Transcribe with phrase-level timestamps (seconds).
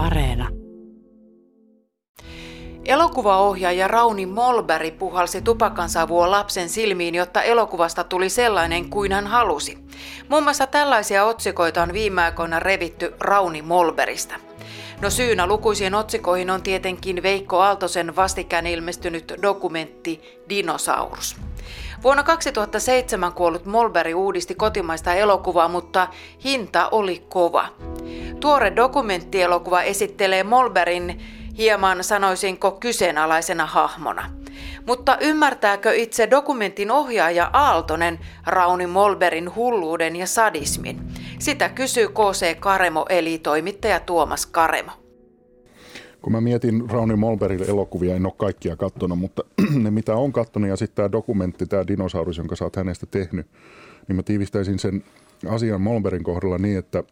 [0.00, 0.48] Areena.
[2.84, 9.78] Elokuvaohjaaja Rauni Molberg puhalsi tupakansavua lapsen silmiin, jotta elokuvasta tuli sellainen kuin hän halusi.
[10.28, 14.34] Muun muassa tällaisia otsikoita on viime aikoina revitty Rauni Molberista.
[15.00, 21.36] No syynä lukuisiin otsikoihin on tietenkin Veikko Aaltosen vastikään ilmestynyt dokumentti Dinosaurus.
[22.02, 26.08] Vuonna 2007 kuollut Molberg uudisti kotimaista elokuvaa, mutta
[26.44, 27.68] hinta oli kova.
[28.40, 31.20] Tuore dokumenttielokuva esittelee Molberin
[31.58, 34.30] hieman sanoisinko kyseenalaisena hahmona.
[34.86, 41.00] Mutta ymmärtääkö itse dokumentin ohjaaja Aaltonen Rauni Molberin hulluuden ja sadismin?
[41.38, 44.99] Sitä kysyy KC Karemo eli toimittaja Tuomas Karemo.
[46.22, 49.42] Kun mä mietin Rauni Molbergin elokuvia, en ole kaikkia katsonut, mutta
[49.82, 53.46] ne mitä on katsonut ja sitten tämä dokumentti, tämä dinosaurus, jonka sä oot hänestä tehnyt,
[54.08, 55.04] niin mä tiivistäisin sen
[55.48, 57.04] asian Molberin kohdalla niin, että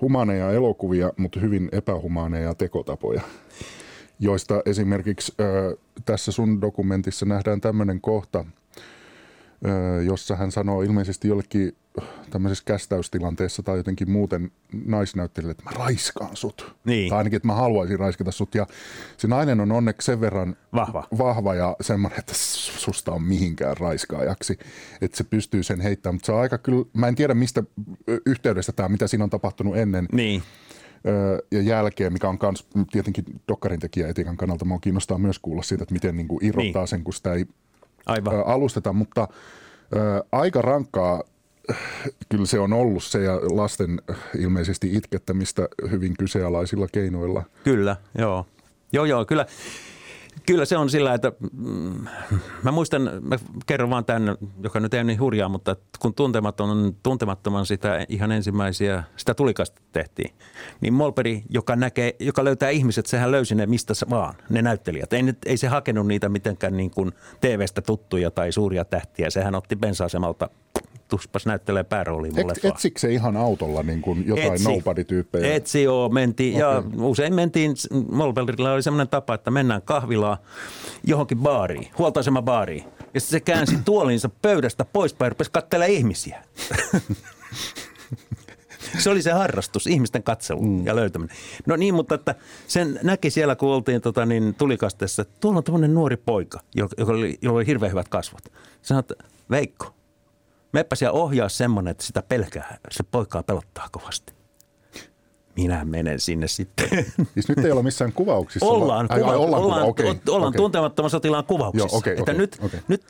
[0.00, 3.22] humaaneja elokuvia, mutta hyvin epähumaaneja tekotapoja
[4.20, 8.44] joista esimerkiksi ö, tässä sun dokumentissa nähdään tämmöinen kohta,
[10.06, 11.76] jossa hän sanoo ilmeisesti jollekin
[12.30, 14.50] tämmöisessä kästäystilanteessa tai jotenkin muuten
[14.86, 16.74] naisnäyttelijälle, että mä raiskaan sut.
[16.84, 17.08] Niin.
[17.10, 18.54] Tai ainakin, että mä haluaisin raiskata sut.
[18.54, 18.66] Ja
[19.16, 21.06] se nainen on onneksi sen verran Vahva.
[21.18, 24.58] vahva ja semmoinen, että susta on mihinkään raiskaajaksi.
[25.00, 26.14] Että se pystyy sen heittämään.
[26.14, 27.62] Mutta se on aika kyllä, mä en tiedä mistä
[28.26, 30.06] yhteydestä tämä, mitä siinä on tapahtunut ennen.
[30.12, 30.42] Niin.
[31.50, 35.82] ja jälkeen, mikä on kans, tietenkin dokkarin tekijä etiikan kannalta, mua kiinnostaa myös kuulla siitä,
[35.82, 36.88] että miten niin kuin irrottaa Niin.
[36.88, 37.46] sen, kun sitä ei
[38.06, 38.46] Aivan.
[38.46, 39.28] alusteta, mutta
[40.32, 41.22] aika rankkaa
[42.28, 44.02] kyllä se on ollut se ja lasten
[44.38, 47.42] ilmeisesti itkettämistä hyvin kyseenalaisilla keinoilla.
[47.64, 48.46] Kyllä, joo.
[48.92, 49.46] Joo, joo, kyllä.
[50.46, 52.06] Kyllä se on sillä, että mm,
[52.62, 57.66] mä muistan, mä kerron vaan tämän, joka nyt ei niin hurjaa, mutta kun tuntematon, tuntemattoman
[57.66, 60.34] sitä ihan ensimmäisiä, sitä tulikasta tehtiin,
[60.80, 65.12] niin Molperi, joka näkee, joka löytää ihmiset, sehän löysi ne mistä vaan, ne näyttelijät.
[65.12, 69.76] Ei, ei se hakenut niitä mitenkään niin kuin TV-stä tuttuja tai suuria tähtiä, sehän otti
[69.76, 70.50] bensa-asemalta,
[71.12, 74.64] tuspas näyttelee päärooliin mulle Et, etsikö se ihan autolla niin kuin jotain Etsi.
[74.64, 75.54] nobody-tyyppejä?
[75.54, 76.90] Etsi joo, mentiin ja Okei.
[77.00, 77.74] usein mentiin,
[78.10, 80.38] Molbergilla oli semmoinen tapa, että mennään kahvilaan
[81.04, 82.84] johonkin baariin, huoltoasema baariin.
[83.14, 86.44] Ja sitten se käänsi tuolinsa pöydästä poispäin ja rupesi katselemaan ihmisiä.
[88.98, 90.86] Se oli se harrastus, ihmisten katselu mm.
[90.86, 91.36] ja löytäminen.
[91.66, 92.34] No niin, mutta että
[92.66, 96.94] sen näki siellä, kun oltiin tota, niin, tulikasteessa, että tuolla on tämmöinen nuori poika, joka,
[96.98, 98.42] joka oli, jolla oli hirveän hyvät kasvot.
[98.82, 99.14] Sanoi, että
[99.50, 99.94] Veikko,
[100.72, 104.32] Meppäs ja ohjaa semmoinen, että sitä pelkää, se poikaa pelottaa kovasti.
[105.56, 106.88] Minä menen sinne sitten.
[107.34, 108.66] Siis nyt ei ole missään kuvauksissa.
[108.66, 110.58] ollaan, vai- ai, ai, kuva, ollaan, ollaan, kuva, ot- ollaan okei.
[110.58, 111.88] tuntemattoman sotilaan kuvauksissa.
[111.88, 112.80] Joo, okei, että okei, nyt, okei.
[112.88, 113.04] nyt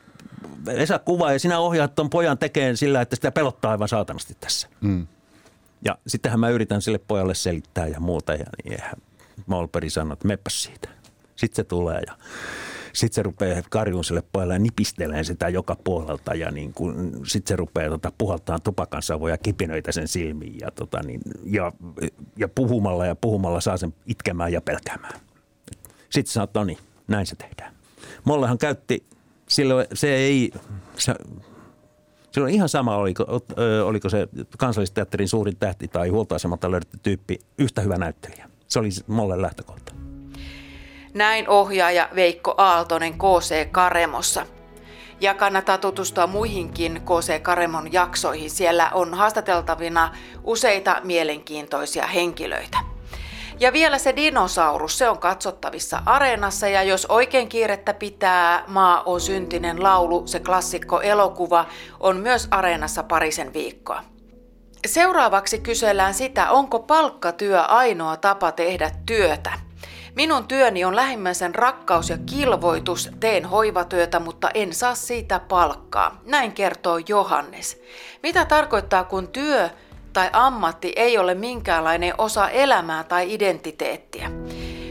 [0.66, 4.68] Esa kuvaa ja sinä ohjaat ton pojan tekeen sillä, että sitä pelottaa aivan saatanasti tässä.
[4.80, 5.06] Mm.
[5.84, 8.32] Ja sittenhän mä yritän sille pojalle selittää ja muuta.
[8.34, 8.94] Ja niin eihän
[9.46, 10.88] Molperi sanoi, että meppäs siitä.
[11.36, 12.16] Sitten se tulee ja
[12.92, 16.34] sitten se rupeaa karjuun sille pojalle ja nipistelee sitä joka puolelta.
[16.34, 16.72] Ja niin
[17.26, 20.58] sitten se rupeaa tota, puhaltaa tupakan savuja kipinöitä sen silmiin.
[20.60, 21.72] Ja, tota, niin, ja,
[22.36, 25.20] ja puhumalla ja puhumalla saa sen itkemään ja pelkäämään.
[26.10, 27.74] Sitten sanoo, no niin, näin se tehdään.
[28.24, 29.04] Mollehan käytti,
[29.48, 30.52] silloin se ei,
[30.98, 31.14] se,
[32.32, 33.26] Silloin ihan sama, oliko,
[33.84, 34.28] oliko se
[34.58, 38.48] kansallisteatterin suurin tähti tai huoltoasemalta löydetty tyyppi yhtä hyvä näyttelijä.
[38.68, 40.01] Se oli molle lähtökohta.
[41.14, 44.46] Näin ohjaaja Veikko Aaltonen KC Karemossa.
[45.20, 48.50] Ja kannattaa tutustua muihinkin KC Karemon jaksoihin.
[48.50, 50.10] Siellä on haastateltavina
[50.44, 52.78] useita mielenkiintoisia henkilöitä.
[53.60, 59.20] Ja vielä se dinosaurus, se on katsottavissa areenassa ja jos oikein kiirettä pitää, Maa on
[59.20, 61.66] syntinen laulu, se klassikko elokuva,
[62.00, 64.02] on myös areenassa parisen viikkoa.
[64.86, 69.52] Seuraavaksi kysellään sitä, onko palkkatyö ainoa tapa tehdä työtä.
[70.14, 73.10] Minun työni on lähimmäisen rakkaus ja kilvoitus.
[73.20, 76.20] Teen hoivatyötä, mutta en saa siitä palkkaa.
[76.26, 77.82] Näin kertoo Johannes.
[78.22, 79.70] Mitä tarkoittaa, kun työ
[80.12, 84.30] tai ammatti ei ole minkäänlainen osa elämää tai identiteettiä?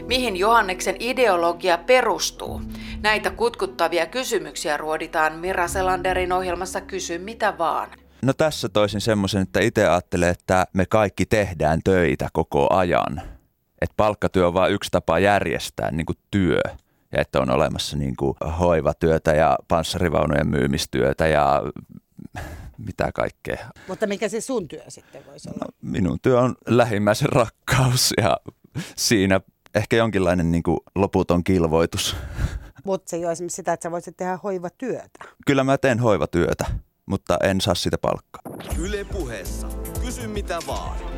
[0.06, 2.62] Mihin Johanneksen ideologia perustuu?
[3.00, 7.90] Näitä kutkuttavia kysymyksiä ruoditaan Mira Selanderin ohjelmassa Kysy mitä vaan.
[8.22, 13.22] No tässä toisin semmoisen, että itse ajattelen, että me kaikki tehdään töitä koko ajan.
[13.82, 16.60] Että palkkatyö on vain yksi tapa järjestää niin kuin työ.
[17.12, 21.62] Ja että on olemassa niin kuin hoivatyötä ja panssarivaunujen myymistyötä ja
[22.78, 23.66] mitä kaikkea.
[23.88, 25.72] Mutta mikä se sun työ sitten voisi olla?
[25.82, 28.36] Minun työ on lähimmäisen rakkaus ja
[28.96, 29.40] siinä
[29.74, 32.16] ehkä jonkinlainen niin kuin loputon kilvoitus.
[32.84, 35.24] Mutta se ei ole esimerkiksi sitä, että sä voisit tehdä hoivatyötä.
[35.46, 36.64] Kyllä mä teen hoivatyötä,
[37.06, 38.42] mutta en saa sitä palkkaa.
[38.78, 39.68] Yle puheessa.
[40.04, 41.11] Kysy mitä vaan.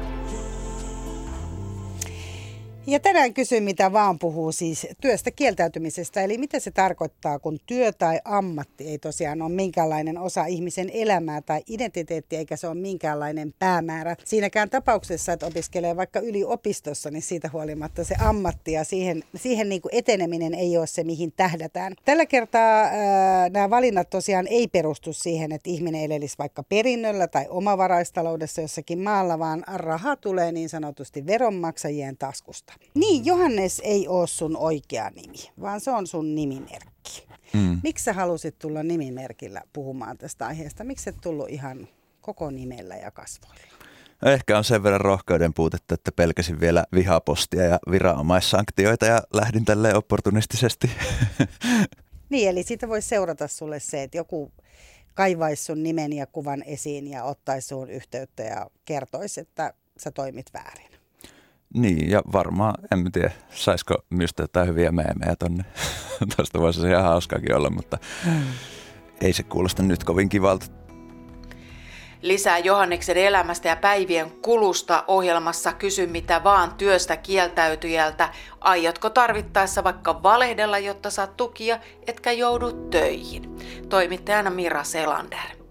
[2.87, 7.93] Ja tänään kysyn, mitä vaan puhuu siis työstä kieltäytymisestä, eli mitä se tarkoittaa, kun työ
[7.93, 13.55] tai ammatti ei tosiaan ole minkäänlainen osa ihmisen elämää tai identiteettiä, eikä se ole minkäänlainen
[13.59, 14.17] päämäärä.
[14.25, 19.83] Siinäkään tapauksessa, että opiskelee vaikka yliopistossa, niin siitä huolimatta se ammatti ja siihen, siihen niin
[19.83, 21.95] kuin eteneminen ei ole se, mihin tähdätään.
[22.05, 27.47] Tällä kertaa ää, nämä valinnat tosiaan ei perustu siihen, että ihminen elelisi vaikka perinnöllä tai
[27.49, 32.74] omavaraistaloudessa jossakin maalla, vaan raha tulee niin sanotusti veronmaksajien taskusta.
[32.95, 37.27] Niin, Johannes ei ole sun oikea nimi, vaan se on sun nimimerkki.
[37.53, 37.81] Mm.
[37.83, 40.85] Miksi sä halusit tulla nimimerkillä puhumaan tästä aiheesta?
[40.85, 41.89] Miksi et tullut ihan
[42.21, 43.65] koko nimellä ja kasvoilla?
[44.25, 49.95] Ehkä on sen verran rohkeuden puutetta, että pelkäsin vielä vihapostia ja viranomaissanktioita ja lähdin tälle
[49.95, 50.91] opportunistisesti.
[52.29, 54.53] Niin, eli siitä voisi seurata sulle se, että joku
[55.15, 60.47] kaivaisi sun nimen ja kuvan esiin ja ottaisi sun yhteyttä ja kertoisi, että sä toimit
[60.55, 60.94] väärin.
[61.75, 65.65] Niin, ja varmaan, en tiedä, saisiko mistä jotain hyviä meemejä tonne.
[66.37, 67.99] Tuosta voisi se ihan hauskaakin olla, mutta
[69.21, 70.67] ei se kuulosta nyt kovin kivalta.
[72.23, 78.29] Lisää Johanneksen elämästä ja päivien kulusta ohjelmassa Kysy mitä vaan työstä kieltäytyjältä.
[78.61, 83.57] Aiotko tarvittaessa vaikka valehdella, jotta saat tukia, etkä joudu töihin?
[83.89, 85.64] Toimittajana Mira Selander.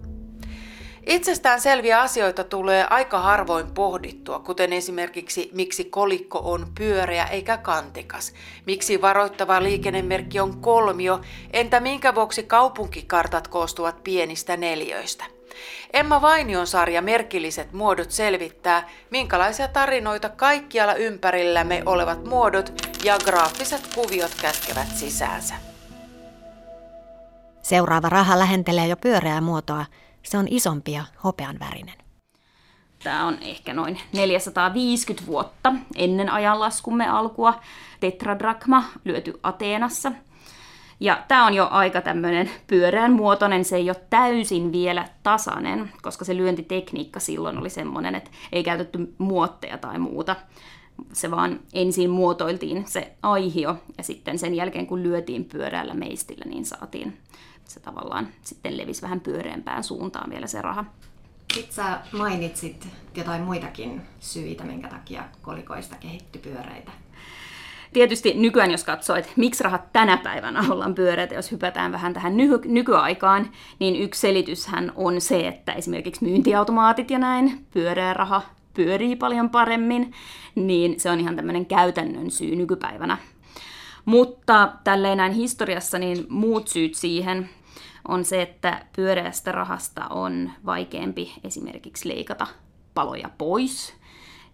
[1.06, 8.34] Itsestään selviä asioita tulee aika harvoin pohdittua, kuten esimerkiksi miksi kolikko on pyöreä eikä kantikas,
[8.66, 11.22] miksi varoittava liikennemerkki on kolmio,
[11.54, 15.26] entä minkä vuoksi kaupunkikartat koostuvat pienistä neljöistä.
[15.94, 22.74] Emma Vainion sarja Merkilliset muodot selvittää, minkälaisia tarinoita kaikkialla ympärillämme olevat muodot
[23.04, 25.54] ja graafiset kuviot kätkevät sisäänsä.
[27.62, 29.86] Seuraava raha lähentelee jo pyöreää muotoa–
[30.24, 31.96] se on isompi ja hopeanvärinen.
[33.04, 37.60] Tämä on ehkä noin 450 vuotta ennen ajanlaskumme alkua.
[38.00, 40.12] Tetradrakma lyöty Ateenassa.
[41.00, 46.26] Ja tämä on jo aika tämmöinen pyöreän muotoinen, se ei ole täysin vielä tasainen, koska
[46.26, 50.36] se lyöntitekniikka silloin oli semmoinen, että ei käytetty muotteja tai muuta.
[51.14, 56.66] Se vaan ensin muotoiltiin se aihio ja sitten sen jälkeen kun lyötiin pyörällä meistillä, niin
[56.66, 57.18] saatiin
[57.66, 60.86] se tavallaan sitten levisi vähän pyöreämpään suuntaan vielä se raha.
[61.54, 66.92] Sitten sä mainitsit jotain muitakin syitä, minkä takia kolikoista kehittyi pyöreitä.
[67.94, 72.38] Tietysti nykyään, jos katsoo, että miksi rahat tänä päivänä ollaan pyöreitä, jos hypätään vähän tähän
[72.38, 78.42] ny- nykyaikaan, niin yksi selityshän on se, että esimerkiksi myyntiautomaatit ja näin, pyöreä raha
[78.74, 80.14] pyörii paljon paremmin,
[80.56, 83.18] niin se on ihan tämmöinen käytännön syy nykypäivänä
[84.06, 87.50] mutta tälleen näin historiassa niin muut syyt siihen
[88.08, 92.48] on se, että pyöreästä rahasta on vaikeampi esimerkiksi leikata
[92.94, 93.94] paloja pois.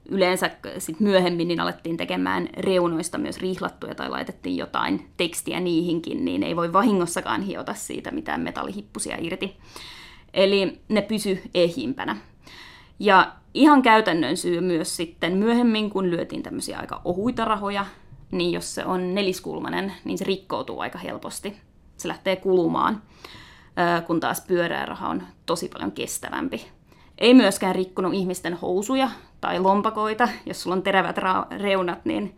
[0.10, 6.44] Yleensä sit myöhemmin niin alettiin tekemään reunoista myös rihlattuja tai laitettiin jotain tekstiä niihinkin, niin
[6.44, 9.57] ei voi vahingossakaan hiota siitä mitään metallihippusia irti.
[10.34, 12.18] Eli ne pysy ehimpänä.
[13.00, 17.86] Ja ihan käytännön syy myös sitten myöhemmin, kun lyötiin tämmöisiä aika ohuita rahoja,
[18.31, 21.58] niin jos se on neliskulmanen, niin se rikkoutuu aika helposti.
[21.98, 23.02] Se lähtee kulumaan,
[24.08, 26.68] kun taas pyöreä raha on tosi paljon kestävämpi.
[27.18, 29.10] Ei myöskään rikkunut ihmisten housuja
[29.42, 30.30] tai lompakoita.
[30.46, 31.16] Jos sulla on terävät
[31.62, 32.38] reunat, niin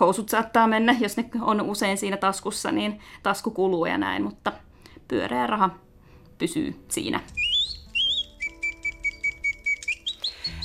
[0.00, 0.96] housut saattaa mennä.
[1.00, 4.52] Jos ne on usein siinä taskussa, niin tasku kuluu ja näin, mutta
[5.08, 5.70] pyöreä raha
[6.38, 7.20] pysyy siinä.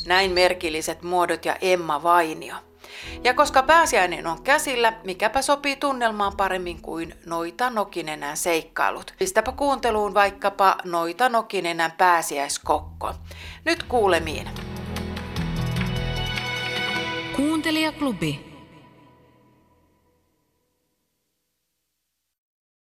[0.07, 2.55] Näin merkilliset muodot ja Emma Vainio.
[3.23, 9.13] Ja koska pääsiäinen on käsillä, mikäpä sopii tunnelmaan paremmin kuin Noita Nokinenän seikkailut.
[9.19, 13.13] Pistäpä kuunteluun vaikkapa Noita Nokinenän pääsiäiskokko.
[13.65, 14.49] Nyt kuulemiin.
[17.35, 18.48] Kuuntelijaklubi.